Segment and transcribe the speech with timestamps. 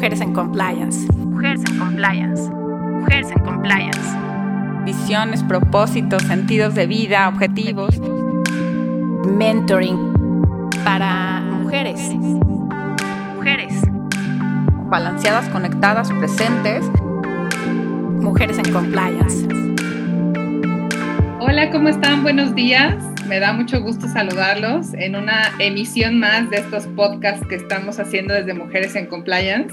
[0.00, 1.12] Mujeres en Compliance.
[1.12, 2.50] Mujeres en Compliance.
[2.50, 4.00] Mujeres en Compliance.
[4.86, 8.00] Visiones, propósitos, sentidos de vida, objetivos.
[9.28, 9.98] Mentoring
[10.84, 12.00] para mujeres.
[13.36, 13.82] Mujeres.
[14.88, 16.90] Balanceadas, conectadas, presentes.
[18.22, 19.46] Mujeres en Compliance.
[21.40, 22.22] Hola, ¿cómo están?
[22.22, 23.09] Buenos días.
[23.30, 28.34] Me da mucho gusto saludarlos en una emisión más de estos podcasts que estamos haciendo
[28.34, 29.72] desde Mujeres en Compliance.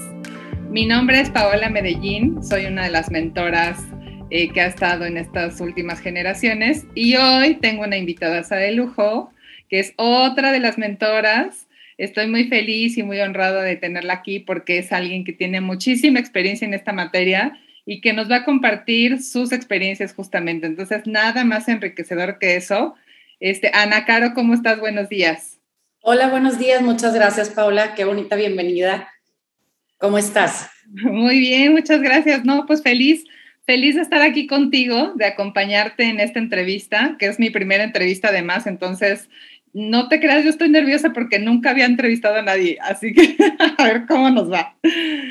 [0.70, 3.82] Mi nombre es Paola Medellín, soy una de las mentoras
[4.30, 9.32] eh, que ha estado en estas últimas generaciones y hoy tengo una invitada de lujo,
[9.68, 11.66] que es otra de las mentoras.
[11.96, 16.20] Estoy muy feliz y muy honrada de tenerla aquí porque es alguien que tiene muchísima
[16.20, 20.68] experiencia en esta materia y que nos va a compartir sus experiencias justamente.
[20.68, 22.94] Entonces, nada más enriquecedor que eso.
[23.40, 24.80] Este, Ana Caro, ¿cómo estás?
[24.80, 25.58] Buenos días.
[26.02, 26.82] Hola, buenos días.
[26.82, 27.94] Muchas gracias, Paula.
[27.94, 29.08] Qué bonita bienvenida.
[29.98, 30.70] ¿Cómo estás?
[30.86, 32.44] Muy bien, muchas gracias.
[32.44, 33.24] No, pues feliz,
[33.64, 38.28] feliz de estar aquí contigo, de acompañarte en esta entrevista, que es mi primera entrevista
[38.28, 38.66] además.
[38.66, 39.28] Entonces,
[39.72, 42.78] no te creas, yo estoy nerviosa porque nunca había entrevistado a nadie.
[42.80, 43.36] Así que
[43.78, 44.74] a ver cómo nos va.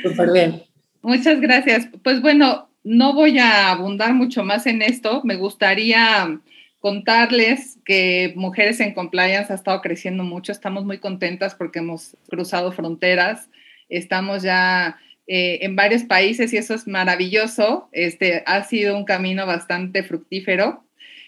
[0.02, 0.62] Súper bien.
[1.02, 1.88] Muchas gracias.
[2.02, 5.20] Pues bueno, no voy a abundar mucho más en esto.
[5.24, 6.40] Me gustaría
[6.80, 10.52] contarles que Mujeres en Compliance ha estado creciendo mucho.
[10.52, 13.48] Estamos muy contentas porque hemos cruzado fronteras.
[13.88, 17.88] Estamos ya eh, en varios países y eso es maravilloso.
[17.92, 20.84] Este ha sido un camino bastante fructífero.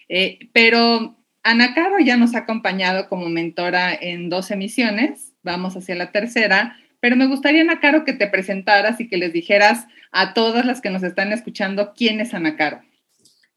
[0.09, 5.33] Eh, pero Ana Caro ya nos ha acompañado como mentora en dos emisiones.
[5.43, 9.33] Vamos hacia la tercera pero me gustaría, Ana Caro, que te presentaras y que les
[9.33, 12.81] dijeras a todas las que nos están escuchando quién es Ana Caro.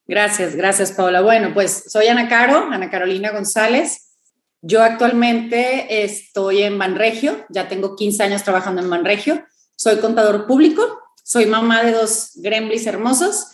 [0.07, 1.23] Gracias, gracias, Paola.
[1.23, 4.13] Bueno, pues soy Ana Caro, Ana Carolina González.
[4.61, 9.45] Yo actualmente estoy en Manregio, ya tengo 15 años trabajando en Manregio.
[9.77, 13.49] Soy contador público, soy mamá de dos gremlins hermosos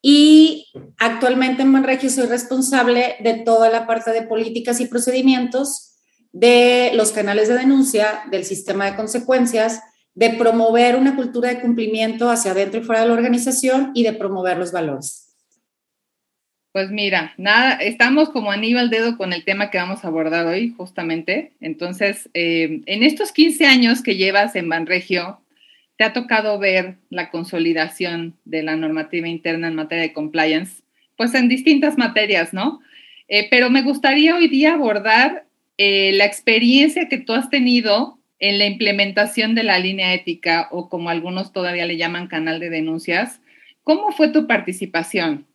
[0.00, 5.98] y actualmente en Manregio soy responsable de toda la parte de políticas y procedimientos
[6.32, 9.80] de los canales de denuncia, del sistema de consecuencias,
[10.14, 14.12] de promover una cultura de cumplimiento hacia adentro y fuera de la organización y de
[14.12, 15.25] promover los valores.
[16.76, 20.44] Pues mira, nada, estamos como anillo al dedo con el tema que vamos a abordar
[20.44, 21.52] hoy, justamente.
[21.62, 25.40] Entonces, eh, en estos 15 años que llevas en Banregio,
[25.96, 30.82] te ha tocado ver la consolidación de la normativa interna en materia de compliance,
[31.16, 32.80] pues en distintas materias, ¿no?
[33.28, 35.46] Eh, pero me gustaría hoy día abordar
[35.78, 40.90] eh, la experiencia que tú has tenido en la implementación de la línea ética o
[40.90, 43.40] como algunos todavía le llaman canal de denuncias,
[43.82, 45.46] ¿cómo fue tu participación?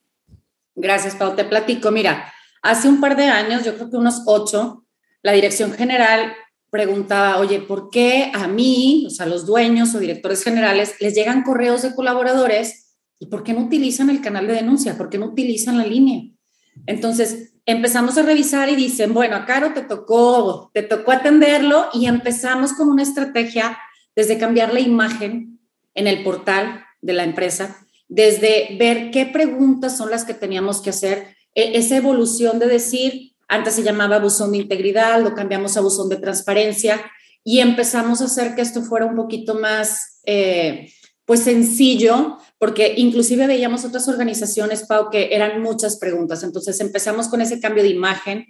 [0.76, 1.36] Gracias, Pau.
[1.36, 1.92] Te platico.
[1.92, 4.86] Mira, hace un par de años, yo creo que unos ocho,
[5.22, 6.34] la dirección general
[6.70, 11.44] preguntaba, oye, ¿por qué a mí, o sea, los dueños o directores generales, les llegan
[11.44, 14.98] correos de colaboradores y por qué no utilizan el canal de denuncia?
[14.98, 16.24] ¿Por qué no utilizan la línea?
[16.88, 22.06] Entonces, empezamos a revisar y dicen, bueno, a Caro te tocó, te tocó atenderlo y
[22.06, 23.78] empezamos con una estrategia
[24.16, 25.60] desde cambiar la imagen
[25.94, 30.90] en el portal de la empresa, desde ver qué preguntas son las que teníamos que
[30.90, 35.82] hacer, e, esa evolución de decir, antes se llamaba buzón de integridad, lo cambiamos a
[35.82, 37.02] buzón de transparencia
[37.42, 40.92] y empezamos a hacer que esto fuera un poquito más, eh,
[41.24, 46.44] pues sencillo, porque inclusive veíamos otras organizaciones, Pau, que eran muchas preguntas.
[46.44, 48.46] Entonces empezamos con ese cambio de imagen,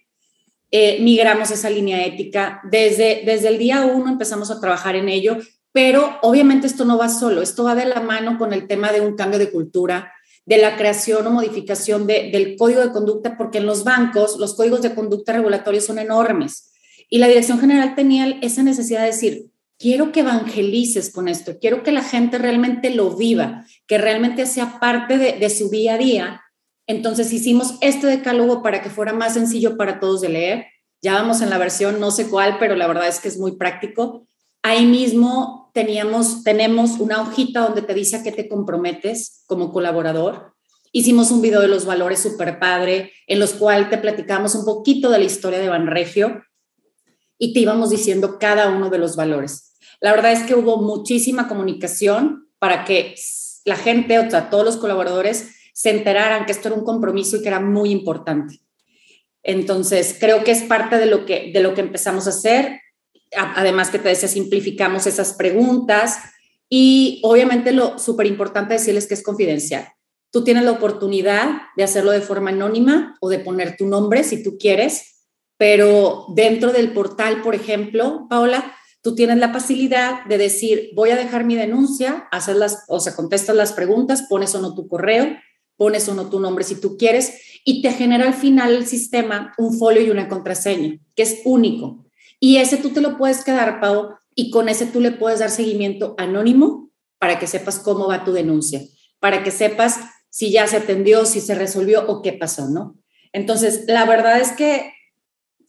[0.71, 2.61] eh, migramos esa línea ética.
[2.63, 5.37] Desde, desde el día uno empezamos a trabajar en ello,
[5.73, 9.01] pero obviamente esto no va solo, esto va de la mano con el tema de
[9.01, 10.13] un cambio de cultura,
[10.45, 14.81] de la creación o modificación del código de conducta, porque en los bancos los códigos
[14.81, 16.71] de conducta regulatorios son enormes.
[17.09, 21.83] Y la Dirección General tenía esa necesidad de decir, quiero que evangelices con esto, quiero
[21.83, 26.41] que la gente realmente lo viva, que realmente sea parte de, su día a día.
[26.87, 30.65] Entonces hicimos este decálogo para que fuera más sencillo para todos de leer.
[31.01, 33.53] Ya vamos en la versión no sé cuál, pero la verdad es que es muy
[33.53, 34.27] práctico.
[34.63, 40.53] Ahí mismo teníamos, tenemos una hojita donde te dice a qué te comprometes como colaborador.
[40.91, 45.09] Hicimos un video de los valores super padre, en los cuales te platicamos un poquito
[45.09, 46.43] de la historia de Banregio
[47.37, 49.77] y te íbamos diciendo cada uno de los valores.
[49.99, 53.15] La verdad es que hubo muchísima comunicación para que
[53.65, 57.41] la gente, o sea, todos los colaboradores se enteraran que esto era un compromiso y
[57.41, 58.59] que era muy importante.
[59.43, 62.79] Entonces, creo que es parte de lo que, de lo que empezamos a hacer.
[63.37, 66.17] Además que te decía, simplificamos esas preguntas
[66.69, 69.87] y obviamente lo súper importante decirles que es confidencial.
[70.31, 74.41] Tú tienes la oportunidad de hacerlo de forma anónima o de poner tu nombre si
[74.41, 80.91] tú quieres, pero dentro del portal, por ejemplo, Paola, tú tienes la facilidad de decir,
[80.95, 84.73] voy a dejar mi denuncia, hacer las, o sea, contestas las preguntas, pones o no
[84.73, 85.35] tu correo,
[85.75, 87.33] pones o no tu nombre si tú quieres,
[87.65, 92.05] y te genera al final el sistema un folio y una contraseña, que es único.
[92.43, 95.51] Y ese tú te lo puedes quedar, Pau, y con ese tú le puedes dar
[95.51, 96.89] seguimiento anónimo
[97.19, 98.81] para que sepas cómo va tu denuncia,
[99.19, 99.99] para que sepas
[100.31, 102.97] si ya se atendió, si se resolvió o qué pasó, ¿no?
[103.31, 104.91] Entonces, la verdad es que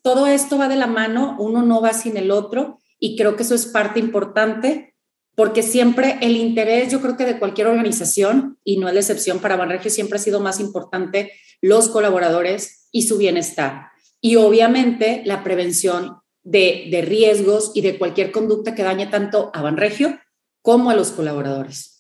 [0.01, 3.43] todo esto va de la mano, uno no va sin el otro y creo que
[3.43, 4.95] eso es parte importante
[5.35, 9.41] porque siempre el interés, yo creo que de cualquier organización, y no es la excepción
[9.41, 13.89] para Banregio, siempre ha sido más importante los colaboradores y su bienestar.
[14.21, 19.63] Y obviamente la prevención de, de riesgos y de cualquier conducta que dañe tanto a
[19.63, 20.19] Banregio
[20.61, 21.93] como a los colaboradores.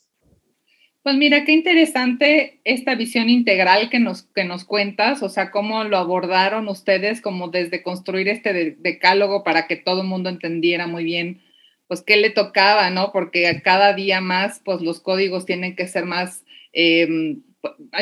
[1.02, 5.82] Pues mira, qué interesante esta visión integral que nos, que nos cuentas, o sea, cómo
[5.82, 11.02] lo abordaron ustedes, como desde construir este decálogo para que todo el mundo entendiera muy
[11.02, 11.42] bien,
[11.88, 13.10] pues, qué le tocaba, ¿no?
[13.12, 17.36] Porque cada día más, pues, los códigos tienen que ser más, eh,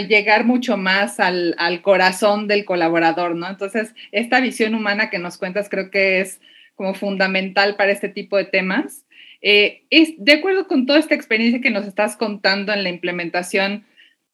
[0.09, 3.49] llegar mucho más al, al corazón del colaborador, ¿no?
[3.49, 6.41] Entonces, esta visión humana que nos cuentas creo que es
[6.75, 9.05] como fundamental para este tipo de temas.
[9.43, 13.85] Eh, es, de acuerdo con toda esta experiencia que nos estás contando en la implementación,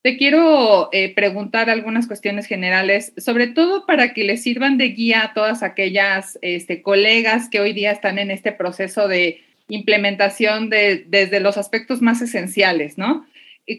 [0.02, 5.24] te quiero eh, preguntar algunas cuestiones generales, sobre todo para que les sirvan de guía
[5.24, 11.04] a todas aquellas este, colegas que hoy día están en este proceso de implementación de,
[11.08, 13.26] desde los aspectos más esenciales, ¿no?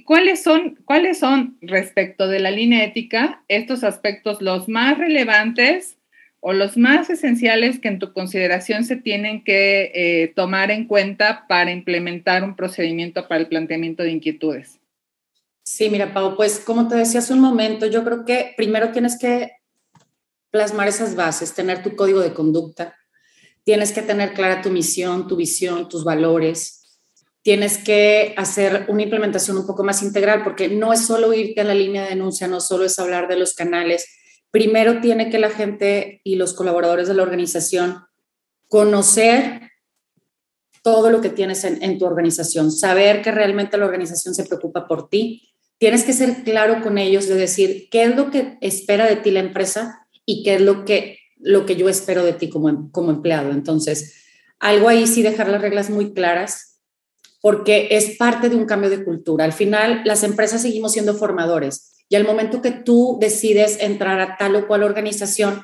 [0.06, 5.98] ¿Cuáles son, ¿Cuáles son, respecto de la línea ética, estos aspectos los más relevantes
[6.42, 11.46] o los más esenciales que en tu consideración se tienen que eh, tomar en cuenta
[11.48, 14.80] para implementar un procedimiento para el planteamiento de inquietudes?
[15.64, 19.18] Sí, mira, Pau, pues como te decía hace un momento, yo creo que primero tienes
[19.18, 19.52] que
[20.52, 22.96] plasmar esas bases, tener tu código de conducta,
[23.64, 26.77] tienes que tener clara tu misión, tu visión, tus valores,
[27.48, 31.64] tienes que hacer una implementación un poco más integral, porque no es solo irte a
[31.64, 34.06] la línea de denuncia, no solo es hablar de los canales,
[34.52, 38.00] primero tiene que la gente y los colaboradores de la organización
[38.68, 39.62] conocer
[40.84, 45.08] todo lo que tienes en, tu organización, saber que realmente la organización se preocupa por
[45.08, 45.54] ti.
[45.78, 49.32] Tienes que ser claro con ellos de decir qué es lo que espera de ti
[49.32, 53.10] la empresa y qué es lo que, lo que yo espero de ti como, como
[53.12, 53.52] empleado.
[53.52, 54.26] Entonces,
[54.60, 56.74] algo ahí sí dejar las reglas muy claras
[57.48, 59.46] porque es parte de un cambio de cultura.
[59.46, 64.36] Al final, las empresas seguimos siendo formadores y al momento que tú decides entrar a
[64.36, 65.62] tal o cual organización,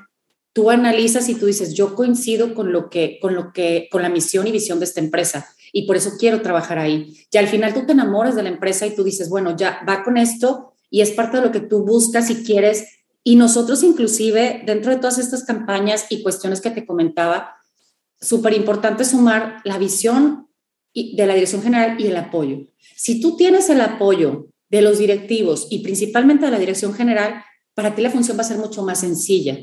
[0.54, 4.08] tú analizas y tú dices, yo coincido con lo que, con lo que, con la
[4.08, 7.18] misión y visión de esta empresa y por eso quiero trabajar ahí.
[7.30, 10.06] Y al final tú te enamoras de la empresa y tú dices, bueno, ya va
[10.06, 12.86] con esto y es parte de lo que tú buscas y quieres.
[13.26, 17.58] Y nosotros inclusive, dentro de todas estas campañas y cuestiones que te comentaba,
[18.22, 20.48] súper importante sumar la visión
[20.94, 22.68] de la dirección general y el apoyo.
[22.96, 27.44] Si tú tienes el apoyo de los directivos y principalmente de la dirección general,
[27.74, 29.58] para ti la función va a ser mucho más sencilla,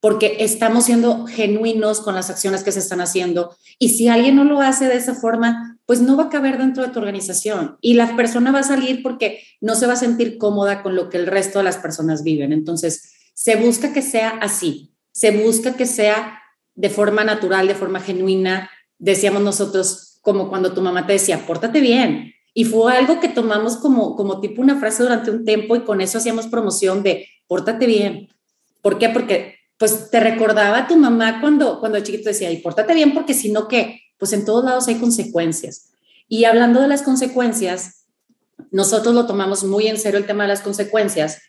[0.00, 3.56] porque estamos siendo genuinos con las acciones que se están haciendo.
[3.78, 6.82] Y si alguien no lo hace de esa forma, pues no va a caber dentro
[6.82, 10.36] de tu organización y la persona va a salir porque no se va a sentir
[10.36, 12.52] cómoda con lo que el resto de las personas viven.
[12.52, 16.40] Entonces, se busca que sea así, se busca que sea
[16.74, 18.70] de forma natural, de forma genuina.
[18.98, 23.76] Decíamos nosotros, como cuando tu mamá te decía, pórtate bien, y fue algo que tomamos
[23.76, 27.86] como, como tipo una frase durante un tiempo y con eso hacíamos promoción de pórtate
[27.86, 28.28] bien.
[28.80, 29.10] ¿Por qué?
[29.10, 33.12] Porque pues te recordaba a tu mamá cuando, cuando el chiquito decía, y pórtate bien
[33.12, 34.00] porque si no, ¿qué?
[34.16, 35.90] Pues en todos lados hay consecuencias.
[36.28, 38.06] Y hablando de las consecuencias,
[38.70, 41.42] nosotros lo tomamos muy en serio el tema de las consecuencias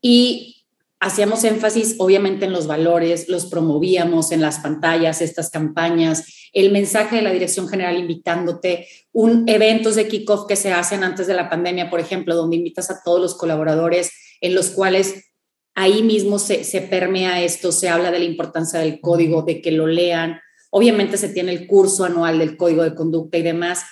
[0.00, 0.64] y
[0.98, 7.16] hacíamos énfasis obviamente en los valores, los promovíamos en las pantallas, estas campañas, el mensaje
[7.16, 11.48] de la Dirección General invitándote, un eventos de kickoff que se hacen antes de la
[11.48, 15.32] pandemia, por ejemplo, donde invitas a todos los colaboradores, en los cuales
[15.74, 19.70] ahí mismo se, se permea esto, se habla de la importancia del código, de que
[19.70, 20.40] lo lean.
[20.70, 23.84] Obviamente se tiene el curso anual del código de conducta y demás,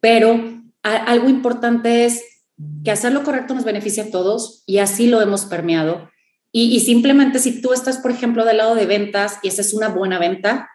[0.00, 2.22] pero algo importante es
[2.84, 6.08] que hacer lo correcto nos beneficia a todos y así lo hemos permeado
[6.56, 9.88] y, simplemente si tú estás, por ejemplo, del lado de ventas y esa es una
[9.88, 10.70] buena venta,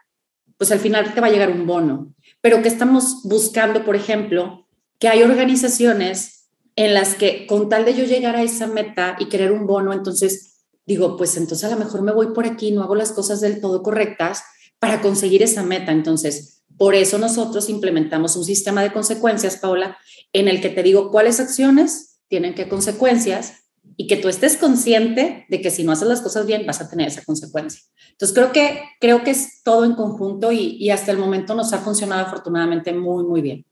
[0.60, 2.14] pues al final te va a llegar un bono.
[2.42, 4.68] Pero que estamos buscando, por ejemplo,
[5.00, 9.30] que hay organizaciones en las que con tal de yo llegar a esa meta y
[9.30, 12.84] querer un bono, entonces digo, pues entonces a lo mejor me voy por aquí, no
[12.84, 14.44] hago las cosas del todo correctas
[14.80, 15.94] para conseguir esa meta.
[15.94, 19.98] Entonces, por eso nosotros implementamos un sistema de consecuencias, Paula,
[20.34, 23.54] en el que te digo cuáles acciones tienen qué consecuencias
[24.02, 26.90] y que tú estés consciente de que si no haces las cosas bien vas a
[26.90, 27.82] tener esa consecuencia.
[28.12, 31.80] Entonces creo que, creo que es todo en conjunto y, hasta el momento nos ha
[31.80, 33.66] funcionado afortunadamente muy, muy bien.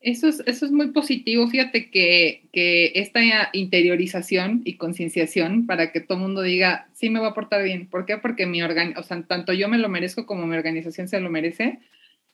[0.00, 1.48] Eso es, eso es muy positivo.
[1.48, 3.20] Fíjate que, que esta
[3.54, 7.88] interiorización y concienciación para que todo el mundo diga, sí me va a portar bien.
[7.88, 8.18] ¿Por qué?
[8.18, 11.30] Porque mi organ o sea, tanto yo me lo merezco como mi organización se lo
[11.30, 11.78] merece.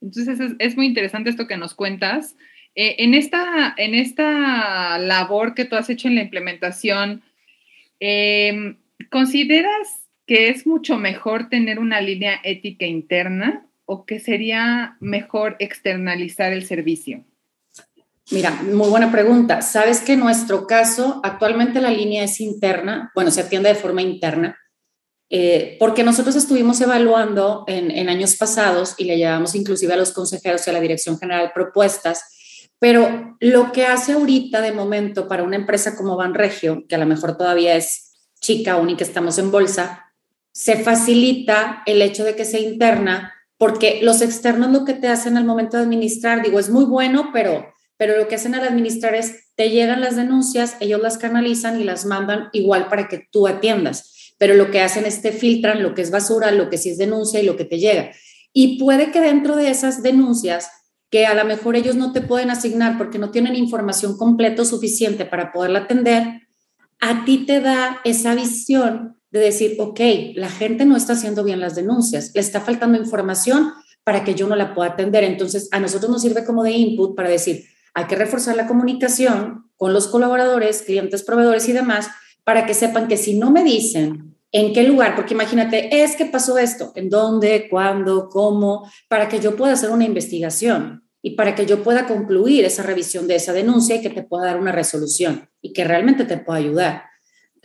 [0.00, 2.35] Entonces es, es muy interesante esto que nos cuentas.
[2.75, 7.23] Eh, en, esta, en esta labor que tú has hecho en la implementación,
[8.00, 8.76] eh,
[9.11, 16.52] ¿consideras que es mucho mejor tener una línea ética interna o que sería mejor externalizar
[16.52, 17.25] el servicio?
[18.31, 19.61] Mira, muy buena pregunta.
[19.61, 24.00] Sabes que en nuestro caso, actualmente la línea es interna, bueno, se atiende de forma
[24.00, 24.59] interna,
[25.28, 30.12] eh, porque nosotros estuvimos evaluando en, en, años pasados y le llevamos inclusive a los
[30.12, 32.25] consejeros y a la Dirección General propuestas,
[32.78, 37.07] pero lo que hace ahorita de momento para una empresa como Banregio, que a lo
[37.07, 40.12] mejor todavía es chica, única, estamos en bolsa,
[40.52, 45.37] se facilita el hecho de que sea interna, porque los externos lo que te hacen
[45.37, 49.14] al momento de administrar, digo, es muy bueno, pero pero lo que hacen al administrar
[49.14, 53.47] es, te llegan las denuncias, ellos las canalizan y las mandan igual para que tú
[53.47, 56.90] atiendas, pero lo que hacen es te filtran lo que es basura, lo que sí
[56.90, 58.11] es denuncia y lo que te llega.
[58.52, 60.69] Y puede que dentro de esas denuncias,
[61.14, 65.25] que a lo mejor ellos no te pueden asignar porque no tienen información completa suficiente
[65.25, 66.49] para poderla atender,
[67.00, 70.00] a ti te da esa visión de decir, ok,
[70.35, 74.49] la gente no está haciendo bien las denuncias, le está faltando información para que yo
[74.49, 75.23] no la pueda atender.
[75.23, 77.62] Entonces, a nosotros nos sirve como de input para decir,
[77.94, 82.09] hay que reforzar la comunicación con los colaboradores, clientes, proveedores y demás
[82.42, 86.26] para que sepan que si no me dicen en qué lugar, porque imagínate, es que
[86.26, 91.54] pasó esto, en dónde, cuándo, cómo, para que yo pueda hacer una investigación y para
[91.54, 94.73] que yo pueda concluir esa revisión de esa denuncia y que te pueda dar una
[94.73, 97.04] resolución y que realmente te pueda ayudar.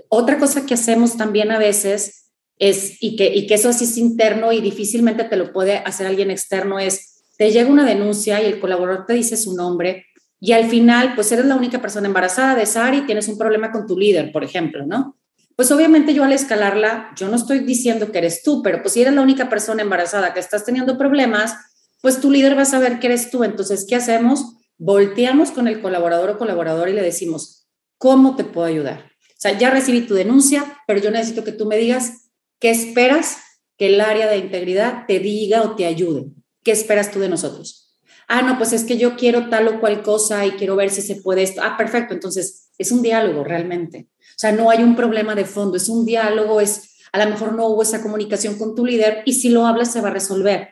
[0.07, 3.97] Otra cosa que hacemos también a veces es, y que, y que eso así es
[3.97, 8.45] interno y difícilmente te lo puede hacer alguien externo, es, te llega una denuncia y
[8.45, 10.05] el colaborador te dice su nombre
[10.39, 13.73] y al final, pues eres la única persona embarazada de SAR y tienes un problema
[13.73, 15.17] con tu líder, por ejemplo, ¿no?
[15.57, 19.01] Pues obviamente yo al escalarla, yo no estoy diciendo que eres tú, pero pues si
[19.01, 21.57] eres la única persona embarazada que estás teniendo problemas,
[22.01, 23.43] pues tu líder va a saber que eres tú.
[23.43, 24.57] Entonces, ¿qué hacemos?
[24.77, 29.11] Volteamos con el colaborador o colaboradora y le decimos, ¿cómo te puedo ayudar?
[29.31, 32.29] O sea, ya recibí tu denuncia, pero yo necesito que tú me digas
[32.59, 33.37] qué esperas
[33.77, 36.25] que el área de integridad te diga o te ayude.
[36.63, 37.89] ¿Qué esperas tú de nosotros?
[38.29, 41.01] ah, no, pues es que yo quiero tal o cual cosa y quiero ver si
[41.01, 41.61] se puede esto.
[41.63, 42.13] Ah, perfecto.
[42.13, 44.07] Entonces, es un diálogo realmente.
[44.19, 47.53] O sea, no hay un problema de fondo, es un diálogo, es a lo mejor
[47.53, 50.69] no hubo esa comunicación con tu líder y si lo hablas se va a resolver.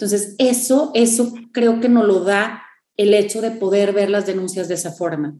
[0.00, 2.62] Entonces, eso, eso creo que nos lo da
[2.96, 5.36] el hecho de poder ver las denuncias de esa forma.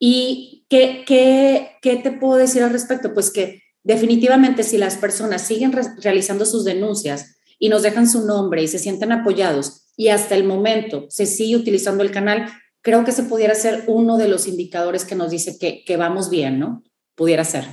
[0.00, 3.14] ¿Y qué, qué, qué te puedo decir al respecto?
[3.14, 8.64] Pues que definitivamente si las personas siguen realizando sus denuncias y nos dejan su nombre
[8.64, 12.50] y se sienten apoyados y hasta el momento se sigue utilizando el canal,
[12.82, 16.30] creo que se pudiera ser uno de los indicadores que nos dice que, que vamos
[16.30, 16.82] bien, ¿no?
[17.14, 17.64] Pudiera ser.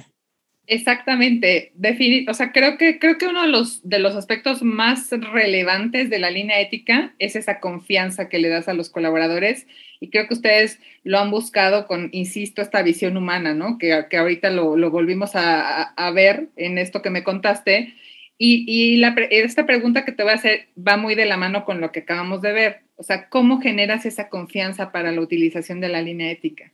[0.70, 1.72] Exactamente,
[2.28, 6.20] o sea, creo que, creo que uno de los, de los aspectos más relevantes de
[6.20, 9.66] la línea ética es esa confianza que le das a los colaboradores
[10.02, 13.78] y creo que ustedes lo han buscado con, insisto, esta visión humana, ¿no?
[13.78, 17.96] Que, que ahorita lo, lo volvimos a, a, ver en esto que me contaste,
[18.38, 21.92] y, esta pregunta que te voy a hacer va muy de la mano con lo
[21.92, 22.82] que acabamos de ver.
[22.96, 26.72] O sea, ¿cómo generas esa confianza para la utilización de la línea ética?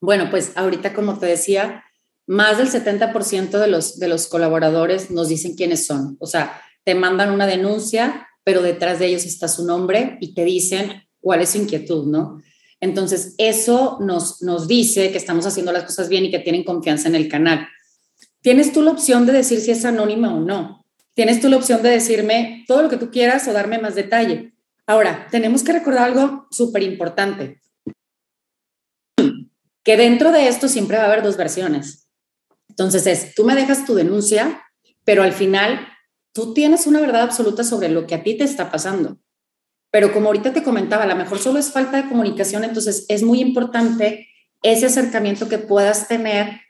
[0.00, 1.84] Bueno, pues ahorita, como te decía,
[2.28, 6.16] más del 70% de los, de los colaboradores nos dicen quiénes son.
[6.20, 10.44] O sea, te mandan una denuncia, pero detrás de ellos está su nombre y te
[10.44, 12.40] dicen cuál es su inquietud, ¿no?
[12.80, 17.08] Entonces, eso nos, nos dice que estamos haciendo las cosas bien y que tienen confianza
[17.08, 17.66] en el canal.
[18.40, 20.78] Tienes tú la opción de decir si es anónima o no
[21.18, 24.52] tienes tú la opción de decirme todo lo que tú quieras o darme más detalle.
[24.86, 27.60] Ahora, tenemos que recordar algo súper importante,
[29.82, 32.07] que dentro de esto siempre va a haber dos versiones.
[32.78, 34.62] Entonces es, tú me dejas tu denuncia,
[35.04, 35.88] pero al final
[36.32, 39.18] tú tienes una verdad absoluta sobre lo que a ti te está pasando.
[39.90, 43.24] Pero como ahorita te comentaba, a lo mejor solo es falta de comunicación, entonces es
[43.24, 44.28] muy importante
[44.62, 46.60] ese acercamiento que puedas tener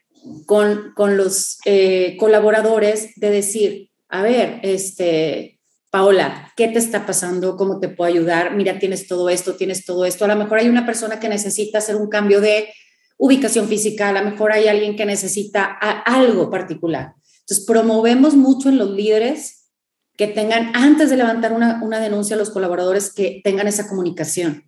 [0.47, 5.61] con, con los eh, colaboradores de decir, a ver, este,
[5.91, 7.59] Paola, ¿qué te está pasando?
[7.59, 8.55] ¿Cómo te puedo ayudar?
[8.55, 10.25] Mira, tienes todo esto, tienes todo esto.
[10.25, 12.73] A lo mejor hay una persona que necesita hacer un cambio de
[13.19, 17.15] ubicación física, a lo mejor hay alguien que necesita algo particular.
[17.41, 19.71] Entonces, promovemos mucho en los líderes
[20.17, 24.65] que tengan, antes de levantar una, una denuncia a los colaboradores, que tengan esa comunicación.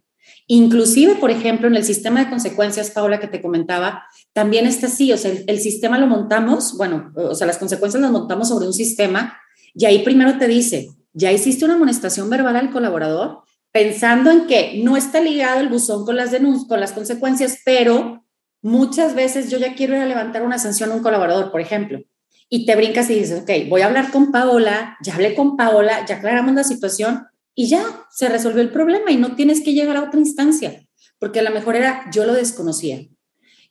[0.47, 5.13] Inclusive, por ejemplo, en el sistema de consecuencias, Paola, que te comentaba, también está así,
[5.13, 8.67] o sea, el, el, sistema lo montamos, bueno, o sea, las consecuencias las montamos sobre
[8.67, 9.37] un sistema
[9.75, 13.43] y ahí primero te dice, ya hiciste una amonestación verbal al colaborador,
[13.73, 16.31] pensando en que no está ligado el buzón con las
[16.69, 18.20] con las consecuencias, pero
[18.63, 22.01] muchas veces yo ya quiero ir a levantar una sanción a un colaborador, por ejemplo,
[22.49, 26.05] y te brincas y dices, ok, voy a hablar con Paola, ya hablé con Paola,
[26.07, 29.97] ya aclaramos la situación y ya se resolvió el problema y no tienes que llegar
[29.97, 30.87] a otra instancia,
[31.19, 33.07] porque a lo mejor era yo lo desconocía.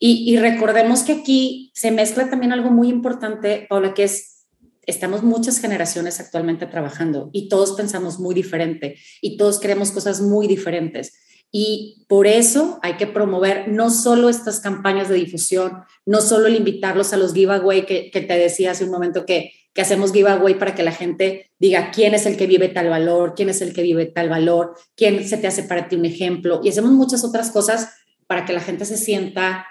[0.02, 4.46] Y, recordemos que aquí se mezcla también algo muy importante, Paola, que es
[4.86, 10.48] estamos muchas generaciones actualmente trabajando y todos pensamos muy diferente y todos queremos cosas muy
[10.48, 11.14] diferentes.
[11.52, 16.56] Y por eso hay que promover no solo estas campañas de difusión, no solo el
[16.56, 20.76] invitarlos a los giveaway que, te decía hace un momento que, que hacemos giveaway para
[20.76, 23.82] que la gente diga quién es el que vive tal valor, quién es el que
[23.82, 26.62] vive tal valor, quién se te hace para ti un ejemplo.
[26.64, 27.90] Y hacemos muchas otras cosas
[28.28, 29.66] para que la gente se sienta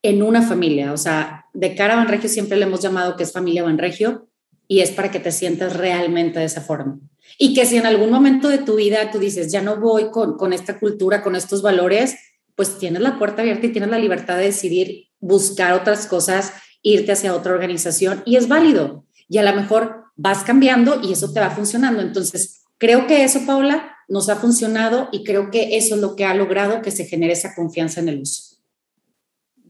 [0.00, 0.92] en una familia.
[0.92, 4.28] O sea, de cara a Banregio siempre le hemos llamado que es familia Banregio
[4.68, 6.98] y es para que te sientas realmente de esa forma.
[7.38, 10.36] Y que si en algún momento de tu vida tú dices, ya no voy con,
[10.36, 12.16] con esta cultura, con estos valores,
[12.54, 17.12] pues tienes la puerta abierta y tienes la libertad de decidir buscar otras cosas, irte
[17.12, 19.04] hacia otra organización y es válido.
[19.28, 22.02] Y a lo mejor vas cambiando y eso te va funcionando.
[22.02, 26.24] Entonces, creo que eso, Paula, nos ha funcionado y creo que eso es lo que
[26.24, 28.52] ha logrado que se genere esa confianza en el uso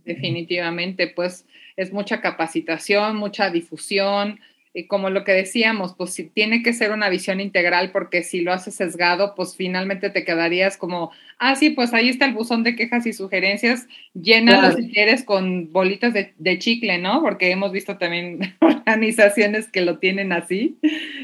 [0.05, 4.41] definitivamente, pues es mucha capacitación, mucha difusión,
[4.75, 8.41] y como lo que decíamos, pues si tiene que ser una visión integral, porque si
[8.41, 12.63] lo haces sesgado, pues finalmente te quedarías como, ah, sí, pues ahí está el buzón
[12.63, 17.21] de quejas y sugerencias, llénalo si quieres con bolitas de, de, chicle, ¿no?
[17.21, 20.79] Porque hemos visto también organizaciones que lo tienen así.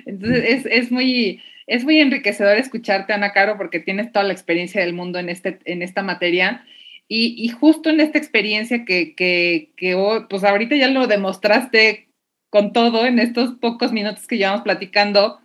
[0.06, 1.42] Entonces, es, es muy...
[1.70, 5.58] Es muy enriquecedor escucharte, Ana Caro, porque tienes toda la experiencia del mundo en, este,
[5.66, 6.64] en esta materia
[7.08, 9.94] y, justo en esta experiencia que, que, que,
[10.30, 12.07] pues ahorita ya lo demostraste
[12.50, 15.40] con todo en estos pocos minutos que llevamos platicando,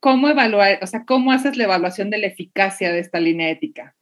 [0.00, 3.94] ¿cómo evaluar, o sea, cómo haces la evaluación de la eficacia de esta línea ética?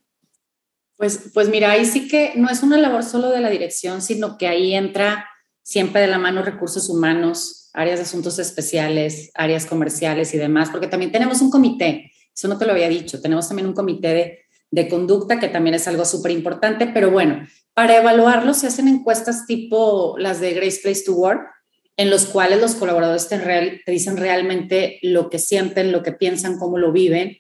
[0.97, 4.39] Pues, pues mira, ahí sí que no es una labor solo de la dirección, sino
[4.39, 5.29] que ahí entra
[5.63, 10.87] siempre de la mano recursos humanos, áreas de asuntos especiales, áreas comerciales y demás, porque
[10.87, 14.47] también tenemos un comité, eso no te lo había dicho, tenemos también un comité de
[14.71, 19.47] de conducta, que también es algo súper importante, pero bueno, para evaluarlo se hacen encuestas
[19.47, 21.49] tipo las de Grace Place to Work,
[21.97, 26.59] en los cuales los colaboradores te, real, dicen realmente lo que sienten, lo que piensan,
[26.59, 27.39] cómo lo viven.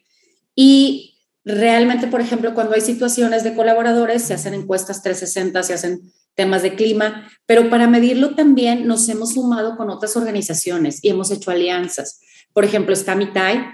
[0.54, 6.12] Y realmente, por ejemplo, cuando hay situaciones de colaboradores, se hacen encuestas 360, se hacen
[6.34, 11.30] temas de clima, pero para medirlo también nos hemos sumado con otras organizaciones y hemos
[11.30, 12.20] hecho alianzas.
[12.52, 13.64] Por ejemplo, está Mitai,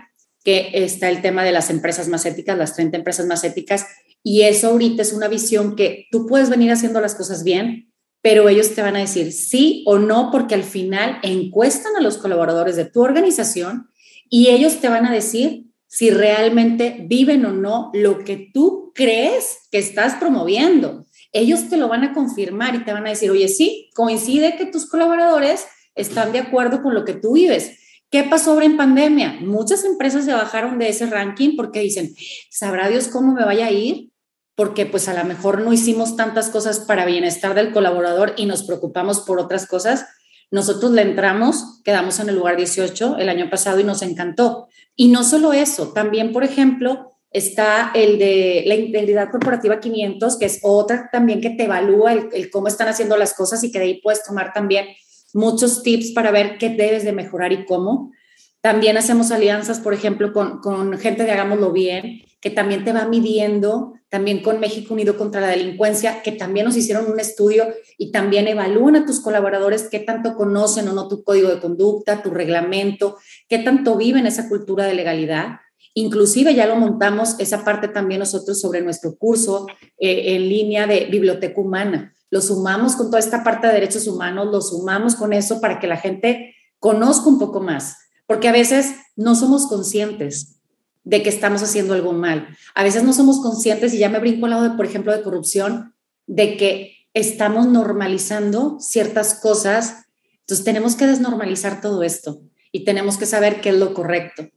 [0.44, 3.86] que está el tema de las empresas más éticas, las 30 empresas más éticas,
[4.24, 7.91] y eso ahorita es una visión que tú puedes venir haciendo las cosas bien,
[8.22, 12.16] pero ellos te van a decir sí o no, porque al final encuestan a los
[12.18, 13.90] colaboradores de tu organización
[14.30, 19.58] y ellos te van a decir si realmente viven o no lo que tú crees
[19.70, 21.04] que estás promoviendo.
[21.32, 24.66] Ellos te lo van a confirmar y te van a decir, oye, sí, coincide que
[24.66, 27.72] tus colaboradores están de acuerdo con lo que tú vives
[28.12, 29.38] ¿Qué pasó ahora en pandemia?
[29.40, 32.14] Muchas empresas se bajaron de ese ranking porque dicen,
[32.50, 34.11] ¿sabrá Dios cómo me vaya a ir?
[34.54, 38.62] Porque pues a lo mejor no hicimos tantas cosas para bienestar del colaborador y nos
[38.62, 40.06] preocupamos por otras cosas.
[40.50, 44.68] Nosotros le entramos, quedamos en el lugar 18 el año pasado y nos encantó.
[44.94, 50.44] Y no solo eso, también, por ejemplo, está el de la integridad corporativa 500, que
[50.44, 53.84] es otra también que te evalúa el, cómo están haciendo las cosas y que de
[53.86, 54.88] ahí puedes tomar también
[55.32, 58.12] muchos tips para ver qué debes de mejorar y cómo.
[58.60, 63.06] También hacemos alianzas, por ejemplo, con, con, gente de Hagámoslo Bien, que también te va
[63.06, 68.10] midiendo, también con México Unido contra la Delincuencia, que también nos hicieron un estudio y
[68.10, 72.30] también evalúan a tus colaboradores qué tanto conocen o no tu código de conducta, tu
[72.30, 73.16] reglamento,
[73.48, 75.60] qué tanto viven esa cultura de legalidad.
[75.94, 79.66] Inclusive ya lo montamos esa parte también nosotros sobre nuestro curso
[79.98, 84.48] eh, en línea de biblioteca humana lo sumamos con toda esta parte de derechos humanos,
[84.50, 88.94] lo sumamos con eso para que la gente conozca un poco más, porque a veces
[89.16, 90.61] no somos conscientes
[91.04, 92.56] de que estamos haciendo algo mal.
[92.74, 95.22] A veces no somos conscientes, y ya me brinco al lado, de, por ejemplo, de
[95.22, 95.94] corrupción,
[96.26, 100.06] de que estamos normalizando ciertas cosas.
[100.40, 104.48] Entonces tenemos que desnormalizar todo esto y tenemos que saber qué es lo correcto.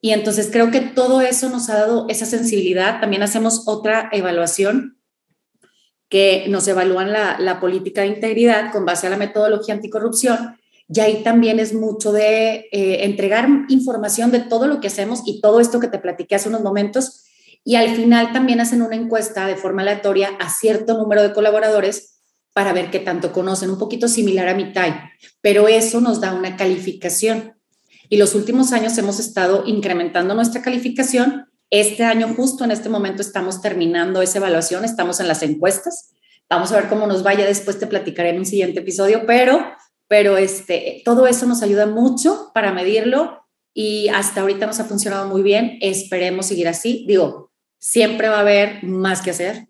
[0.00, 3.00] Y entonces creo que todo eso nos ha dado esa sensibilidad.
[3.00, 4.98] También hacemos otra evaluación
[6.08, 10.58] que nos evalúan la, política de integridad con base a la metodología anticorrupción.
[10.92, 15.40] Y ahí también es mucho de eh, entregar información de todo lo que hacemos y
[15.40, 17.24] todo esto que te platiqué hace unos momentos.
[17.64, 22.20] Y al final también hacen una encuesta de forma aleatoria a cierto número de colaboradores
[22.52, 24.94] para ver qué tanto conocen, un poquito similar a mi TAI,
[25.40, 27.54] pero eso nos da una calificación.
[28.08, 31.46] Y los últimos años hemos estado incrementando nuestra calificación.
[31.70, 36.10] Este año, justo en este momento, estamos terminando esa evaluación, estamos en las encuestas.
[36.48, 39.64] Vamos a ver cómo nos vaya, después te platicaré en un siguiente episodio, pero,
[40.10, 45.28] pero este, todo eso nos ayuda mucho para medirlo y hasta ahorita nos ha funcionado
[45.28, 45.78] muy bien.
[45.80, 47.04] Esperemos seguir así.
[47.06, 49.68] Digo, siempre va a haber más que hacer.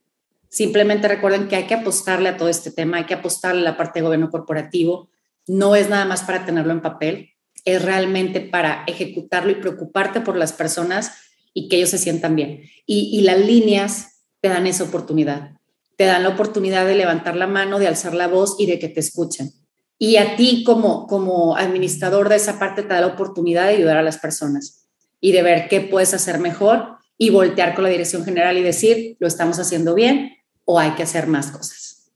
[0.49, 3.77] Simplemente recuerden que hay que apostarle a todo este tema, hay que apostarle a la
[3.77, 5.11] parte de gobierno corporativo.
[5.47, 7.33] No es nada más para tenerlo en papel,
[7.67, 11.13] es realmente para ejecutarlo y preocuparte por las personas
[11.53, 12.63] y que ellos se sientan bien.
[12.87, 15.51] Y, y las líneas te dan esa oportunidad.
[15.99, 18.89] Te dan la oportunidad de levantar la mano, de alzar la voz y de que
[18.89, 19.60] te escuchen.
[20.03, 23.99] Y a ti como, como administrador de esa parte te da la oportunidad de ayudar
[23.99, 24.89] a las personas
[25.21, 29.19] y de ver qué puedes hacer mejor y voltear con la dirección general y decir,
[29.21, 32.11] lo estamos haciendo bien o hay que hacer más cosas.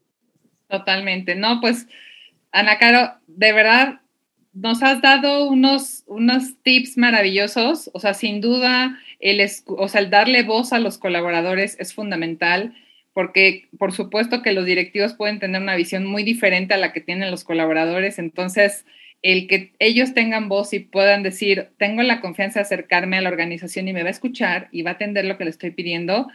[0.66, 1.34] Totalmente.
[1.34, 1.86] No, pues,
[2.52, 4.00] Ana Caro, de verdad,
[4.54, 7.90] nos has dado unos, unos tips maravillosos.
[7.92, 12.74] O sea, sin duda, el, o sea, el darle voz a los colaboradores es fundamental
[13.14, 17.00] porque por supuesto que los directivos pueden tener una visión muy diferente a la que
[17.00, 18.18] tienen los colaboradores.
[18.18, 18.84] Entonces,
[19.22, 23.30] el que ellos tengan voz y puedan decir, tengo la confianza de acercarme a la
[23.30, 26.28] organización y me va a escuchar y va a atender lo que le estoy pidiendo,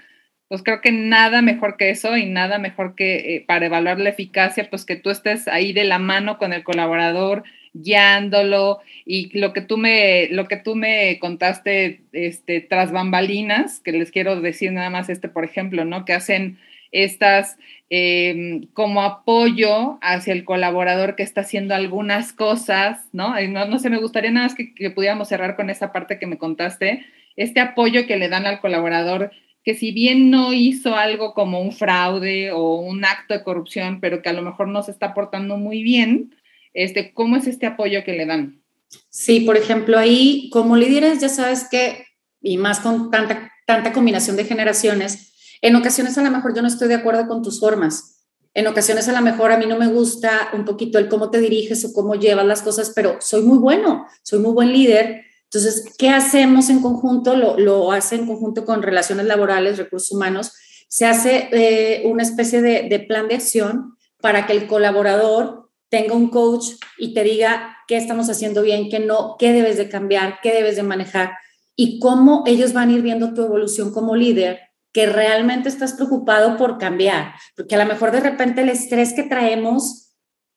[0.47, 4.09] pues creo que nada mejor que eso y nada mejor que eh, para evaluar la
[4.09, 9.53] eficacia, pues que tú estés ahí de la mano con el colaborador, guiándolo y lo
[9.53, 14.71] que tú me, lo que tú me contaste este, tras bambalinas, que les quiero decir
[14.71, 16.05] nada más este, por ejemplo, ¿no?
[16.05, 16.57] Que hacen
[16.91, 17.57] estas
[17.89, 23.35] em, como apoyo hacia el colaborador que está haciendo algunas cosas, ¿no?
[23.49, 26.27] No, no sé, me gustaría nada más que, que pudiéramos cerrar con esa parte que
[26.27, 29.31] me contaste, este apoyo que le dan al colaborador
[29.63, 34.21] que si bien no hizo algo como un fraude o un acto de corrupción, pero
[34.21, 36.35] que a lo mejor no se está portando muy bien,
[36.73, 38.61] este, ¿cómo es este apoyo que le dan?
[39.09, 42.05] Sí, por ejemplo, ahí como líderes ya sabes que,
[42.41, 45.28] y más con tanta, tanta combinación de generaciones,
[45.61, 48.25] en ocasiones a lo mejor yo no estoy de acuerdo con tus formas.
[48.53, 51.39] En ocasiones a lo mejor a mí no me gusta un poquito el cómo te
[51.39, 55.23] diriges o cómo llevas las cosas, pero soy muy bueno, soy muy buen líder.
[55.43, 57.35] Entonces, ¿qué hacemos en conjunto?
[57.35, 60.53] Lo, lo hace en conjunto con relaciones laborales, recursos humanos.
[60.87, 66.29] Se hace eh, una especie de, plan de acción para que el colaborador tenga un
[66.29, 66.65] coach
[66.97, 70.75] y te diga qué estamos haciendo bien, qué no, qué debes de cambiar, qué debes
[70.75, 71.31] de manejar
[71.75, 74.59] y cómo ellos van a ir viendo tu evolución como líder,
[74.91, 79.23] que realmente estás preocupado por cambiar, porque a lo mejor de repente el estrés que
[79.23, 80.15] traemos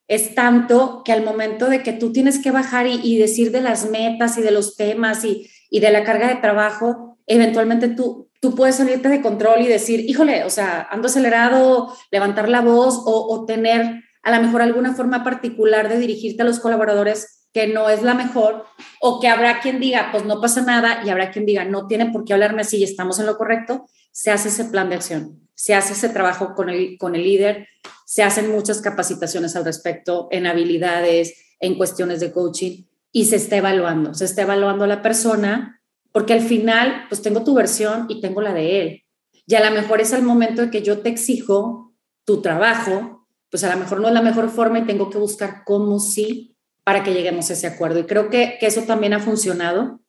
[0.08, 3.88] es tanto que al momento de que tú tienes que bajar y, decir de las
[3.88, 8.54] metas y de los temas y, y de la carga de trabajo, eventualmente tú, tú
[8.54, 13.26] puedes salirte de control y decir, híjole, o sea, ando acelerado, levantar la voz o,
[13.32, 17.90] o tener a lo mejor alguna forma particular de dirigirte a los colaboradores que no
[17.90, 18.64] es la mejor,
[19.00, 22.10] o que habrá quien diga, pues no pasa nada, y habrá quien diga, no tiene
[22.10, 25.40] por qué hablarme así y estamos en lo correcto, se hace ese plan de acción,
[25.54, 27.66] se hace ese trabajo con el, con el líder,
[28.06, 33.56] se hacen muchas capacitaciones al respecto en habilidades, en cuestiones de coaching, y se está
[33.56, 38.20] evaluando, se está evaluando a la persona, porque al final, pues tengo tu versión y
[38.20, 39.02] tengo la de él.
[39.46, 41.94] Y a lo mejor es el momento de que yo te exijo
[42.24, 45.62] tu trabajo, pues a lo mejor no es la mejor forma y tengo que buscar
[45.64, 47.98] cómo sí para que lleguemos a ese acuerdo.
[48.00, 50.01] Y creo que, que eso también ha funcionado,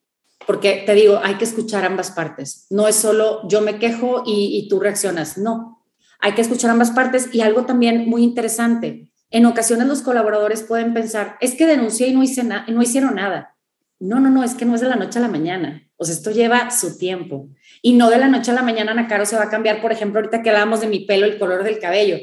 [0.46, 2.66] porque te digo, hay que escuchar ambas partes.
[2.70, 5.84] No es solo yo me quejo y, y tú reaccionas, no.
[6.20, 9.10] Hay que escuchar ambas partes y algo también muy interesante.
[9.30, 13.56] En ocasiones los colaboradores pueden pensar, es que denuncié y no, hice no hicieron nada.
[13.98, 15.88] No, no, no, es que no es de la noche a la mañana.
[15.96, 17.48] O sea, esto lleva su tiempo.
[17.80, 19.92] Y no de la noche a la mañana, Ana Caro, se va a cambiar, por
[19.92, 22.18] ejemplo, ahorita que hablábamos de mi pelo, el color del cabello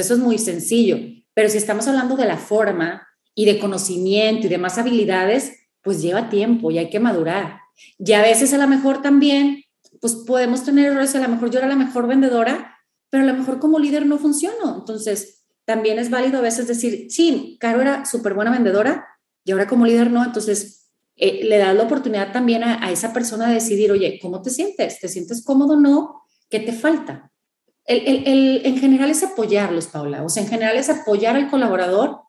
[0.00, 0.98] eso es muy sencillo.
[1.34, 6.02] Pero si estamos hablando de la forma y de conocimiento y de más habilidades, pues
[6.02, 7.60] lleva tiempo y hay que madurar.
[7.98, 9.62] Y a veces a lo mejor también,
[10.00, 12.78] pues podemos tener errores, a lo mejor yo era la mejor vendedora,
[13.10, 14.76] pero a lo mejor como líder no funciono.
[14.78, 19.06] Entonces, también es válido a veces decir, sí, Caro era súper buena vendedora
[19.44, 20.24] y ahora como líder no.
[20.24, 24.50] Entonces, eh, le das la oportunidad también a, esa persona de decidir, oye, ¿cómo te
[24.50, 24.98] sientes?
[25.00, 26.22] ¿Te sientes cómodo o no?
[26.50, 27.30] ¿Qué te falta?
[27.86, 30.22] el, en general es apoyarlos, Paula.
[30.22, 32.22] O sea, en general es apoyar al colaborador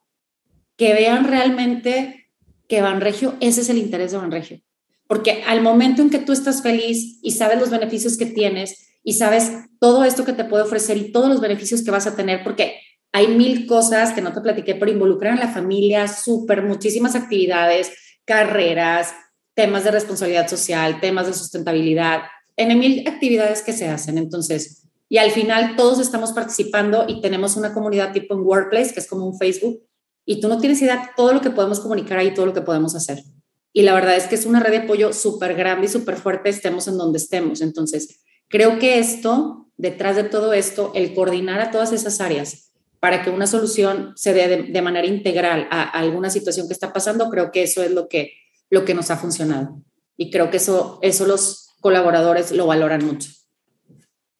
[0.75, 2.24] que vean realmente
[2.67, 4.61] que Banregio, ese es el interés de Banregio.
[5.07, 9.13] Porque al momento en que tú estás feliz y sabes los beneficios que tienes y
[9.13, 12.43] sabes todo esto que te puede ofrecer y todos los beneficios que vas a tener,
[12.43, 12.79] porque
[13.11, 17.91] hay mil cosas que no te platiqué, pero involucran a la familia, súper, muchísimas actividades,
[18.25, 19.13] carreras,
[19.53, 22.23] temas de responsabilidad social, temas de sustentabilidad,
[22.57, 24.17] en mil actividades que se hacen.
[24.17, 28.99] Entonces, y al final todos estamos participando y tenemos una comunidad tipo en Workplace, que
[28.99, 29.81] es como un Facebook,
[30.25, 32.61] y tú no tienes idea de todo lo que podemos comunicar ahí, todo lo que
[32.61, 33.23] podemos hacer.
[33.71, 36.49] Y la verdad es que es una red de apoyo súper grande y súper fuerte,
[36.49, 37.61] estemos en donde estemos.
[37.61, 43.21] Entonces, creo que esto, detrás de todo esto, el coordinar a todas esas áreas para
[43.21, 47.51] que una solución se dé de, manera integral a, alguna situación que está pasando, creo
[47.51, 48.33] que eso es lo que,
[48.69, 49.79] lo que nos ha funcionado.
[50.17, 53.29] Y creo que eso, eso los colaboradores lo valoran mucho.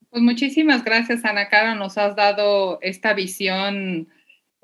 [0.10, 1.76] Pues muchísimas gracias, Ana Caro.
[1.76, 4.08] Nos has dado esta visión,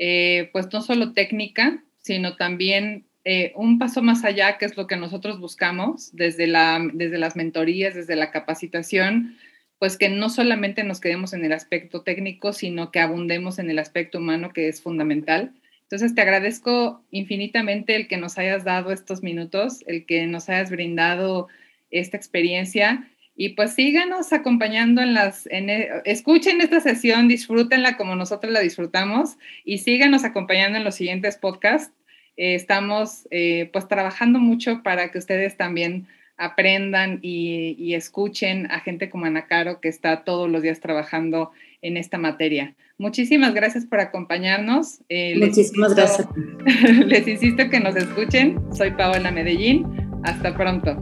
[0.04, 4.88] eh, pues no solo técnica, sino también eh, un paso más allá, que es lo
[4.88, 9.38] que nosotros buscamos desde, la, desde las mentorías, desde la capacitación,
[9.78, 13.78] pues que no solamente nos quedemos en el aspecto técnico, sino que abundemos en el
[13.78, 15.54] aspecto humano, que es fundamental.
[15.84, 20.72] Entonces, te agradezco infinitamente el que nos hayas dado estos minutos, el que nos hayas
[20.72, 21.48] brindado
[21.92, 23.08] esta experiencia.
[23.42, 28.60] Y pues síganos acompañando en las, en, e, escuchen esta sesión, disfrútenla como nosotros la
[28.60, 31.92] disfrutamos y síganos acompañando en los siguientes podcasts.
[32.38, 36.06] Eh, estamos eh, pues trabajando mucho para que ustedes también
[36.38, 41.50] aprendan y, escuchen a gente como Ana Caro que está todos los días trabajando
[41.82, 42.76] en esta materia.
[43.00, 45.00] Muchísimas gracias por acompañarnos.
[45.10, 46.28] Eh, Muchísimas gracias.
[47.08, 48.60] Les insisto que nos escuchen.
[48.72, 49.88] Soy Paola Medellín.
[50.24, 50.96] Hasta pronto.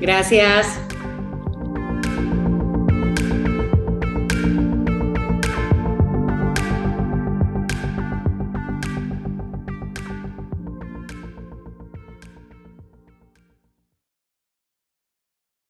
[0.00, 0.87] Gracias.